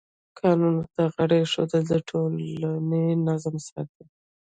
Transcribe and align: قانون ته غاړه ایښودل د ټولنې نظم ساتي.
قانون 0.39 0.75
ته 0.95 1.03
غاړه 1.13 1.35
ایښودل 1.39 1.81
د 1.91 1.93
ټولنې 2.09 3.03
نظم 3.27 3.55
ساتي. 3.67 4.03